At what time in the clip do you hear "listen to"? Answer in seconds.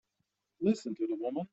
0.61-1.05